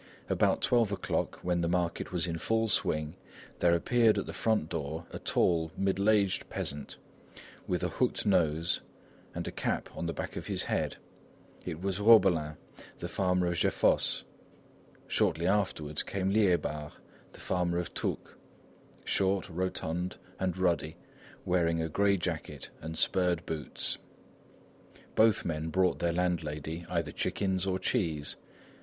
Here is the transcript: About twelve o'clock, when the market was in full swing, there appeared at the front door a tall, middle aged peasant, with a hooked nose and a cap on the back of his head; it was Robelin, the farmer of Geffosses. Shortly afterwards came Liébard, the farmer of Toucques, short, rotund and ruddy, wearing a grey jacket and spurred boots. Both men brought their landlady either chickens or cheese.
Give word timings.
About 0.29 0.63
twelve 0.63 0.91
o'clock, 0.91 1.35
when 1.43 1.61
the 1.61 1.67
market 1.67 2.11
was 2.11 2.25
in 2.25 2.39
full 2.39 2.67
swing, 2.67 3.13
there 3.59 3.75
appeared 3.75 4.17
at 4.17 4.25
the 4.25 4.33
front 4.33 4.67
door 4.67 5.05
a 5.11 5.19
tall, 5.19 5.71
middle 5.77 6.09
aged 6.09 6.49
peasant, 6.49 6.97
with 7.67 7.83
a 7.83 7.87
hooked 7.89 8.25
nose 8.25 8.81
and 9.35 9.47
a 9.47 9.51
cap 9.51 9.89
on 9.95 10.07
the 10.07 10.13
back 10.13 10.35
of 10.35 10.47
his 10.47 10.63
head; 10.63 10.97
it 11.63 11.83
was 11.83 11.99
Robelin, 11.99 12.57
the 12.97 13.07
farmer 13.07 13.45
of 13.45 13.57
Geffosses. 13.59 14.23
Shortly 15.05 15.45
afterwards 15.45 16.01
came 16.01 16.33
Liébard, 16.33 16.93
the 17.33 17.39
farmer 17.39 17.77
of 17.77 17.93
Toucques, 17.93 18.33
short, 19.05 19.47
rotund 19.49 20.17
and 20.39 20.57
ruddy, 20.57 20.97
wearing 21.45 21.79
a 21.79 21.87
grey 21.89 22.17
jacket 22.17 22.71
and 22.81 22.97
spurred 22.97 23.45
boots. 23.45 23.99
Both 25.13 25.45
men 25.45 25.69
brought 25.69 25.99
their 25.99 26.11
landlady 26.11 26.87
either 26.89 27.11
chickens 27.11 27.67
or 27.67 27.77
cheese. 27.77 28.35